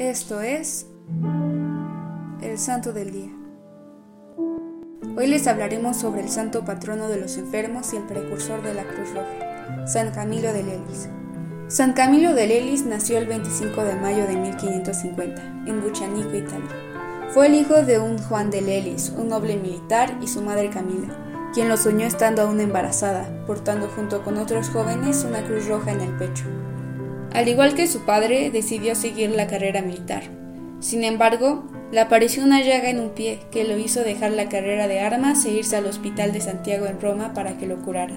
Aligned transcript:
Esto 0.00 0.40
es 0.40 0.86
el 2.40 2.58
Santo 2.58 2.94
del 2.94 3.12
Día. 3.12 3.28
Hoy 5.14 5.26
les 5.26 5.46
hablaremos 5.46 5.98
sobre 5.98 6.22
el 6.22 6.30
santo 6.30 6.64
patrono 6.64 7.08
de 7.08 7.20
los 7.20 7.36
enfermos 7.36 7.92
y 7.92 7.98
el 7.98 8.04
precursor 8.04 8.62
de 8.62 8.72
la 8.72 8.84
Cruz 8.84 9.10
Roja, 9.10 9.86
San 9.86 10.10
Camilo 10.12 10.54
de 10.54 10.62
Lelis. 10.62 11.10
San 11.68 11.92
Camilo 11.92 12.32
de 12.32 12.46
Lelis 12.46 12.86
nació 12.86 13.18
el 13.18 13.26
25 13.26 13.84
de 13.84 13.96
mayo 13.96 14.26
de 14.26 14.36
1550 14.36 15.64
en 15.66 15.82
Buchanico, 15.82 16.34
Italia. 16.34 17.28
Fue 17.34 17.48
el 17.48 17.54
hijo 17.56 17.82
de 17.82 17.98
un 17.98 18.16
Juan 18.16 18.50
de 18.50 18.62
Lelis, 18.62 19.12
un 19.18 19.28
noble 19.28 19.58
militar, 19.58 20.16
y 20.22 20.28
su 20.28 20.40
madre 20.40 20.70
Camila, 20.70 21.14
quien 21.52 21.68
lo 21.68 21.76
soñó 21.76 22.06
estando 22.06 22.40
aún 22.40 22.58
embarazada, 22.60 23.44
portando 23.46 23.86
junto 23.88 24.24
con 24.24 24.38
otros 24.38 24.70
jóvenes 24.70 25.26
una 25.28 25.44
cruz 25.44 25.66
roja 25.66 25.92
en 25.92 26.00
el 26.00 26.16
pecho. 26.16 26.46
Al 27.32 27.48
igual 27.48 27.74
que 27.74 27.86
su 27.86 28.04
padre, 28.04 28.50
decidió 28.50 28.94
seguir 28.94 29.30
la 29.30 29.46
carrera 29.46 29.82
militar. 29.82 30.22
Sin 30.80 31.04
embargo, 31.04 31.64
le 31.92 32.00
apareció 32.00 32.44
una 32.44 32.62
llaga 32.62 32.90
en 32.90 33.00
un 33.00 33.10
pie 33.10 33.40
que 33.50 33.64
lo 33.64 33.76
hizo 33.76 34.02
dejar 34.02 34.32
la 34.32 34.48
carrera 34.48 34.88
de 34.88 35.00
armas 35.00 35.44
e 35.44 35.50
irse 35.50 35.76
al 35.76 35.86
Hospital 35.86 36.32
de 36.32 36.40
Santiago 36.40 36.86
en 36.86 37.00
Roma 37.00 37.34
para 37.34 37.58
que 37.58 37.66
lo 37.66 37.82
curara. 37.82 38.14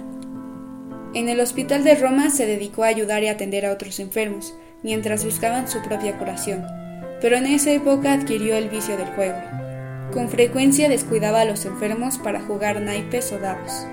En 1.14 1.30
el 1.30 1.40
Hospital 1.40 1.84
de 1.84 1.96
Roma 1.96 2.30
se 2.32 2.46
dedicó 2.48 2.84
a 2.84 2.88
ayudar 2.88 3.24
y 3.24 3.28
atender 3.28 3.66
a 3.66 3.72
otros 3.72 4.00
enfermos, 4.00 4.56
mientras 4.82 5.24
buscaban 5.24 5.68
su 5.68 5.82
propia 5.82 6.18
curación, 6.18 6.66
pero 7.22 7.38
en 7.38 7.46
esa 7.46 7.72
época 7.72 8.14
adquirió 8.14 8.56
el 8.56 8.70
vicio 8.70 8.98
del 8.98 9.08
juego. 9.08 9.38
Con 10.12 10.30
frecuencia 10.30 10.90
descuidaba 10.90 11.42
a 11.42 11.46
los 11.46 11.66
enfermos 11.66 12.18
para 12.18 12.42
jugar 12.42 12.82
naipes 12.82 13.32
o 13.32 13.40
dados. 13.40 13.86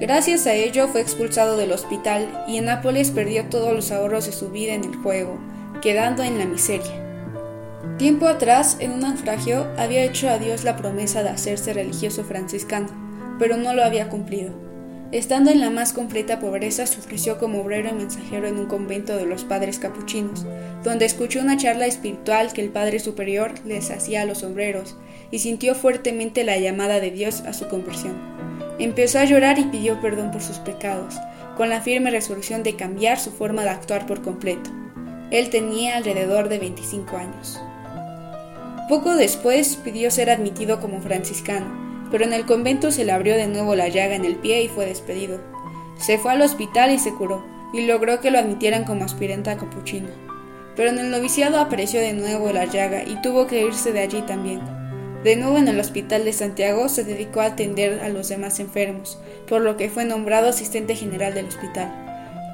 Gracias 0.00 0.46
a 0.46 0.54
ello 0.54 0.86
fue 0.86 1.00
expulsado 1.00 1.56
del 1.56 1.72
hospital 1.72 2.44
y 2.46 2.58
en 2.58 2.66
Nápoles 2.66 3.10
perdió 3.10 3.46
todos 3.46 3.74
los 3.74 3.90
ahorros 3.90 4.26
de 4.26 4.32
su 4.32 4.48
vida 4.50 4.74
en 4.74 4.84
el 4.84 4.94
juego, 4.94 5.40
quedando 5.82 6.22
en 6.22 6.38
la 6.38 6.44
miseria. 6.44 7.04
Tiempo 7.98 8.28
atrás, 8.28 8.76
en 8.78 8.92
un 8.92 9.00
naufragio, 9.00 9.66
había 9.76 10.04
hecho 10.04 10.28
a 10.28 10.38
Dios 10.38 10.62
la 10.62 10.76
promesa 10.76 11.24
de 11.24 11.30
hacerse 11.30 11.72
religioso 11.72 12.22
franciscano, 12.22 12.86
pero 13.40 13.56
no 13.56 13.74
lo 13.74 13.82
había 13.82 14.08
cumplido. 14.08 14.52
Estando 15.10 15.50
en 15.50 15.58
la 15.58 15.70
más 15.70 15.92
completa 15.92 16.38
pobreza, 16.38 16.86
se 16.86 17.00
ofreció 17.00 17.38
como 17.38 17.60
obrero 17.60 17.88
y 17.88 17.94
mensajero 17.94 18.46
en 18.46 18.56
un 18.56 18.66
convento 18.66 19.16
de 19.16 19.26
los 19.26 19.42
padres 19.42 19.80
capuchinos, 19.80 20.46
donde 20.84 21.06
escuchó 21.06 21.40
una 21.40 21.56
charla 21.56 21.86
espiritual 21.86 22.52
que 22.52 22.60
el 22.60 22.68
Padre 22.68 23.00
Superior 23.00 23.54
les 23.64 23.90
hacía 23.90 24.22
a 24.22 24.26
los 24.26 24.44
obreros, 24.44 24.96
y 25.32 25.40
sintió 25.40 25.74
fuertemente 25.74 26.44
la 26.44 26.56
llamada 26.56 27.00
de 27.00 27.10
Dios 27.10 27.40
a 27.40 27.52
su 27.52 27.66
conversión. 27.66 28.37
Empezó 28.78 29.18
a 29.18 29.24
llorar 29.24 29.58
y 29.58 29.64
pidió 29.64 30.00
perdón 30.00 30.30
por 30.30 30.40
sus 30.40 30.58
pecados, 30.58 31.16
con 31.56 31.68
la 31.68 31.80
firme 31.80 32.10
resolución 32.10 32.62
de 32.62 32.76
cambiar 32.76 33.18
su 33.18 33.32
forma 33.32 33.62
de 33.62 33.70
actuar 33.70 34.06
por 34.06 34.22
completo. 34.22 34.70
Él 35.30 35.50
tenía 35.50 35.96
alrededor 35.96 36.48
de 36.48 36.58
25 36.58 37.16
años. 37.16 37.60
Poco 38.88 39.16
después 39.16 39.76
pidió 39.76 40.10
ser 40.10 40.30
admitido 40.30 40.80
como 40.80 41.00
franciscano, 41.00 42.06
pero 42.10 42.24
en 42.24 42.32
el 42.32 42.46
convento 42.46 42.90
se 42.90 43.04
le 43.04 43.12
abrió 43.12 43.34
de 43.34 43.48
nuevo 43.48 43.74
la 43.74 43.88
llaga 43.88 44.14
en 44.14 44.24
el 44.24 44.36
pie 44.36 44.62
y 44.62 44.68
fue 44.68 44.86
despedido. 44.86 45.40
Se 45.98 46.16
fue 46.16 46.32
al 46.32 46.42
hospital 46.42 46.92
y 46.92 46.98
se 46.98 47.12
curó, 47.12 47.44
y 47.74 47.84
logró 47.84 48.20
que 48.20 48.30
lo 48.30 48.38
admitieran 48.38 48.84
como 48.84 49.04
aspirante 49.04 49.50
a 49.50 49.56
capuchino. 49.56 50.08
Pero 50.76 50.90
en 50.90 50.98
el 50.98 51.10
noviciado 51.10 51.58
apareció 51.58 52.00
de 52.00 52.12
nuevo 52.12 52.52
la 52.52 52.64
llaga 52.64 53.02
y 53.02 53.20
tuvo 53.20 53.48
que 53.48 53.60
irse 53.60 53.92
de 53.92 54.00
allí 54.00 54.22
también. 54.22 54.77
De 55.24 55.34
nuevo 55.34 55.58
en 55.58 55.66
el 55.66 55.80
Hospital 55.80 56.24
de 56.24 56.32
Santiago 56.32 56.88
se 56.88 57.02
dedicó 57.02 57.40
a 57.40 57.46
atender 57.46 58.00
a 58.00 58.08
los 58.08 58.28
demás 58.28 58.60
enfermos, 58.60 59.18
por 59.48 59.62
lo 59.62 59.76
que 59.76 59.90
fue 59.90 60.04
nombrado 60.04 60.48
asistente 60.48 60.94
general 60.94 61.34
del 61.34 61.46
hospital. 61.46 62.04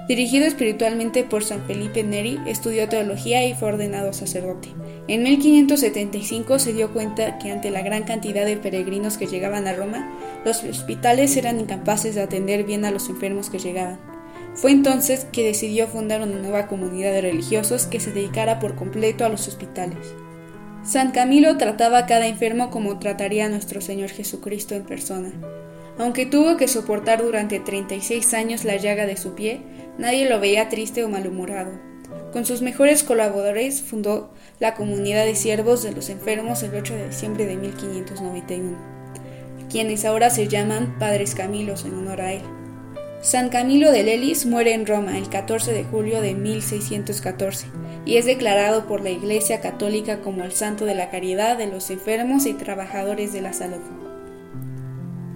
Dirigido 0.09 0.47
espiritualmente 0.47 1.25
por 1.25 1.45
San 1.45 1.67
Felipe 1.67 2.03
Neri, 2.03 2.39
estudió 2.47 2.89
teología 2.89 3.47
y 3.47 3.55
fue 3.55 3.69
ordenado 3.69 4.13
sacerdote. 4.13 4.69
En 5.09 5.23
1575 5.23 6.59
se 6.59 6.73
dio 6.73 6.93
cuenta 6.93 7.39
que 7.39 7.51
ante 7.51 7.71
la 7.71 7.83
gran 7.83 8.05
cantidad 8.05 8.45
de 8.45 8.57
peregrinos 8.57 9.19
que 9.19 9.27
llegaban 9.27 9.67
a 9.67 9.75
Roma, 9.75 10.11
los 10.45 10.63
hospitales 10.65 11.37
eran 11.37 11.61
incapaces 11.61 12.15
de 12.15 12.23
atender 12.23 12.65
bien 12.65 12.85
a 12.85 12.91
los 12.91 13.09
enfermos 13.09 13.51
que 13.51 13.59
llegaban. 13.59 13.99
Fue 14.55 14.71
entonces 14.71 15.27
que 15.33 15.45
decidió 15.45 15.87
fundar 15.87 16.23
una 16.23 16.39
nueva 16.39 16.67
comunidad 16.67 17.13
de 17.13 17.23
religiosos 17.23 17.87
que 17.87 18.01
se 18.01 18.13
dedicara 18.13 18.59
por 18.59 18.75
completo 18.77 19.25
a 19.25 19.29
los 19.29 19.49
hospitales. 19.49 20.15
San 20.85 21.13
Camilo 21.13 21.57
trataba 21.57 21.97
a 21.99 22.07
cada 22.07 22.27
enfermo 22.27 22.71
como 22.71 22.99
trataría 22.99 23.47
a 23.47 23.49
nuestro 23.49 23.81
Señor 23.81 24.11
Jesucristo 24.11 24.75
en 24.75 24.85
persona. 24.85 25.33
Aunque 25.99 26.27
tuvo 26.27 26.59
que 26.59 26.69
soportar 26.69 27.23
durante 27.23 27.59
36 27.59 28.35
años 28.35 28.65
la 28.65 28.77
llaga 28.77 29.07
de 29.07 29.17
su 29.17 29.35
pie, 29.35 29.63
nadie 29.97 30.29
lo 30.29 30.41
veía 30.41 30.69
triste 30.69 31.03
o 31.03 31.09
malhumorado. 31.09 31.73
Con 32.35 32.45
sus 32.45 32.61
mejores 32.61 33.03
colaboradores 33.03 33.81
fundó 33.81 34.35
la 34.61 34.75
comunidad 34.75 35.25
de 35.25 35.37
siervos 35.37 35.83
de 35.83 35.93
los 35.93 36.11
enfermos 36.11 36.63
el 36.63 36.75
8 36.75 36.95
de 36.95 37.09
diciembre 37.09 37.47
de 37.47 37.57
1591, 37.57 38.77
quienes 39.71 40.05
ahora 40.05 40.29
se 40.29 40.49
llaman 40.49 40.99
Padres 40.99 41.35
Camilos 41.35 41.87
en 41.87 41.95
honor 41.95 42.21
a 42.21 42.33
él. 42.35 42.43
San 43.25 43.49
Camilo 43.49 43.91
de 43.91 44.03
Lelis 44.03 44.45
muere 44.45 44.75
en 44.75 44.85
Roma 44.85 45.17
el 45.17 45.31
14 45.31 45.73
de 45.73 45.83
julio 45.85 46.21
de 46.21 46.35
1614 46.35 47.69
y 48.05 48.19
es 48.19 48.27
declarado 48.27 48.87
por 48.87 49.01
la 49.01 49.09
Iglesia 49.09 49.63
Católica 49.63 50.21
como 50.21 50.45
el 50.45 50.53
santo 50.53 50.85
de 50.85 50.95
la 50.95 51.09
caridad 51.09 51.57
de 51.57 51.67
los 51.67 51.89
enfermos 51.89 52.45
y 52.45 52.53
trabajadores 52.53 53.33
de 53.33 53.41
la 53.41 53.55
salud. 53.55 53.81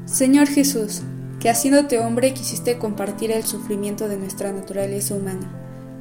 Señor 0.04 0.48
Jesús, 0.48 1.00
que 1.40 1.48
haciéndote 1.48 1.98
hombre 1.98 2.34
quisiste 2.34 2.76
compartir 2.76 3.32
el 3.32 3.44
sufrimiento 3.44 4.06
de 4.06 4.18
nuestra 4.18 4.52
naturaleza 4.52 5.14
humana, 5.14 5.50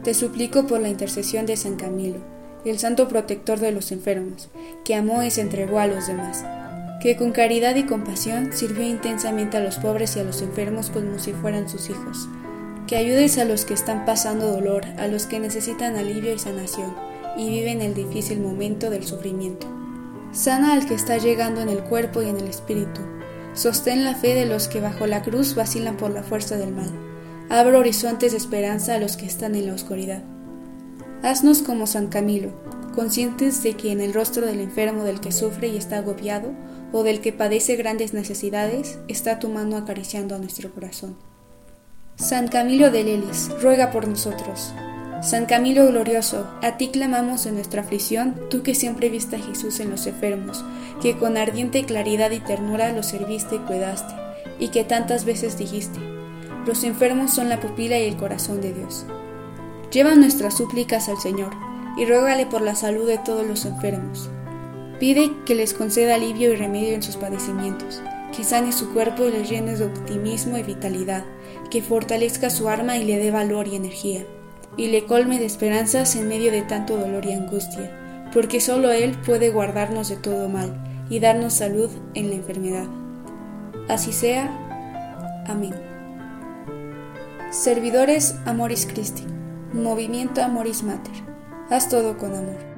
te 0.04 0.14
suplico 0.14 0.68
por 0.68 0.82
la 0.82 0.90
intercesión 0.90 1.46
de 1.46 1.56
San 1.56 1.78
Camilo, 1.78 2.20
el 2.66 2.80
santo 2.80 3.08
protector 3.08 3.60
de 3.60 3.72
los 3.72 3.94
enfermos, 3.94 4.50
que 4.84 4.94
amó 4.94 5.24
y 5.24 5.32
se 5.32 5.40
entregó 5.40 5.80
a 5.80 5.88
los 5.88 6.06
demás 6.06 6.44
que 7.00 7.16
con 7.16 7.32
caridad 7.32 7.76
y 7.76 7.84
compasión 7.84 8.52
sirvió 8.54 8.84
intensamente 8.84 9.58
a 9.58 9.60
los 9.60 9.78
pobres 9.78 10.16
y 10.16 10.20
a 10.20 10.24
los 10.24 10.42
enfermos 10.42 10.90
como 10.90 11.20
si 11.20 11.34
fueran 11.34 11.70
sus 11.70 11.90
hijos. 11.90 12.28
Que 12.88 12.96
ayudes 12.96 13.38
a 13.38 13.46
los 13.46 13.66
que 13.66 13.74
están 13.74 14.06
pasando 14.06 14.52
dolor, 14.52 14.86
a 14.98 15.08
los 15.08 15.26
que 15.26 15.40
necesitan 15.40 15.96
alivio 15.96 16.34
y 16.34 16.40
sanación, 16.40 16.96
y 17.38 17.50
viven 17.50 17.82
el 17.82 17.94
difícil 17.94 18.40
momento 18.40 18.90
del 18.90 19.06
sufrimiento. 19.06 19.68
Sana 20.32 20.74
al 20.74 20.88
que 20.88 20.96
está 20.96 21.18
llegando 21.18 21.62
en 21.62 21.70
el 21.70 21.84
cuerpo 21.84 22.22
y 22.22 22.30
en 22.30 22.38
el 22.38 22.48
espíritu. 22.48 23.02
Sostén 23.54 24.04
la 24.04 24.16
fe 24.16 24.36
de 24.36 24.46
los 24.46 24.68
que 24.68 24.82
bajo 24.82 25.06
la 25.06 25.22
cruz 25.22 25.56
vacilan 25.56 25.98
por 25.98 26.12
la 26.12 26.24
fuerza 26.24 26.58
del 26.58 26.72
mal. 26.72 26.92
Abre 27.50 27.78
horizontes 27.78 28.32
de 28.32 28.38
esperanza 28.38 28.96
a 28.96 29.00
los 29.00 29.18
que 29.18 29.26
están 29.26 29.56
en 29.56 29.68
la 29.68 29.74
oscuridad. 29.74 30.24
Haznos 31.24 31.64
como 31.64 31.88
San 31.88 32.08
Camilo, 32.08 32.52
conscientes 32.94 33.64
de 33.64 33.76
que 33.76 33.92
en 33.92 34.02
el 34.02 34.14
rostro 34.14 34.46
del 34.46 34.60
enfermo 34.60 35.04
del 35.04 35.20
que 35.20 35.32
sufre 35.32 35.68
y 35.68 35.78
está 35.78 35.98
agobiado, 35.98 36.52
o 36.92 37.04
del 37.04 37.22
que 37.22 37.34
padece 37.34 37.76
grandes 37.76 38.14
necesidades, 38.14 39.00
está 39.08 39.40
tu 39.40 39.50
mano 39.50 39.78
acariciando 39.78 40.36
a 40.36 40.40
nuestro 40.40 40.72
corazón. 40.72 41.18
San 42.16 42.48
Camilo 42.48 42.92
de 42.92 43.04
Lelis, 43.04 43.50
ruega 43.62 43.92
por 43.92 44.08
nosotros. 44.08 44.74
San 45.22 45.48
Camilo 45.48 45.88
glorioso, 45.88 46.48
a 46.62 46.78
ti 46.78 46.90
clamamos 46.90 47.48
en 47.48 47.56
nuestra 47.56 47.82
aflicción, 47.82 48.36
tú 48.50 48.62
que 48.62 48.76
siempre 48.76 49.10
viste 49.10 49.36
a 49.36 49.40
Jesús 49.40 49.80
en 49.80 49.90
los 49.90 50.06
enfermos, 50.06 50.64
que 51.02 51.18
con 51.18 51.38
ardiente 51.38 51.84
claridad 51.84 52.32
y 52.32 52.40
ternura 52.40 52.94
los 52.94 53.08
serviste 53.08 53.56
y 53.56 53.60
cuidaste, 53.60 54.14
y 54.60 54.70
que 54.70 54.84
tantas 54.84 55.26
veces 55.26 55.58
dijiste, 55.58 56.00
los 56.66 56.84
enfermos 56.84 57.34
son 57.34 57.50
la 57.50 57.60
pupila 57.60 57.98
y 57.98 58.04
el 58.04 58.18
corazón 58.18 58.62
de 58.62 58.74
Dios. 58.74 59.06
Lleva 59.92 60.16
nuestras 60.16 60.58
súplicas 60.58 61.10
al 61.10 61.18
Señor, 61.18 61.52
y 61.98 62.06
ruégale 62.06 62.46
por 62.46 62.62
la 62.62 62.76
salud 62.76 63.08
de 63.08 63.18
todos 63.18 63.46
los 63.46 63.66
enfermos, 63.66 64.30
Pide 65.00 65.32
que 65.46 65.54
les 65.54 65.76
conceda 65.76 66.16
alivio 66.16 66.52
y 66.52 66.56
remedio 66.56 66.96
en 66.96 67.04
sus 67.04 67.18
padecimientos, 67.18 68.02
que 68.36 68.44
sane 68.44 68.72
su 68.72 68.94
cuerpo 68.94 69.26
y 69.26 69.32
les 69.32 69.48
llene 69.48 69.76
de 69.76 69.86
optimismo 69.86 70.58
y 70.58 70.64
vitalidad, 70.64 71.24
que 71.70 71.84
fortalezca 71.84 72.50
su 72.50 72.68
alma 72.68 72.98
y 72.98 73.04
le 73.04 73.18
dé 73.18 73.30
valor 73.30 73.68
y 73.68 73.76
energía, 73.76 74.26
y 74.76 74.88
le 74.88 75.06
colme 75.06 75.38
de 75.38 75.46
esperanzas 75.46 76.16
en 76.16 76.28
medio 76.28 76.52
de 76.52 76.64
tanto 76.64 76.98
dolor 76.98 77.26
y 77.26 77.34
angustia, 77.34 78.28
porque 78.34 78.60
solo 78.60 78.92
Él 78.92 79.16
puede 79.24 79.52
guardarnos 79.52 80.10
de 80.10 80.18
todo 80.18 80.50
mal 80.50 80.76
y 81.12 81.20
darnos 81.20 81.54
salud 81.54 81.92
en 82.16 82.30
la 82.30 82.36
enfermedad. 82.36 82.88
Así 83.88 84.12
sea. 84.12 84.50
Amén. 85.48 85.76
Servidores 87.52 88.36
Amoris 88.46 88.88
Christi, 88.88 89.24
Movimiento 89.74 90.42
Amoris 90.42 90.84
Mater. 90.84 91.14
Haz 91.70 91.90
todo 91.90 92.18
con 92.18 92.34
amor. 92.34 92.77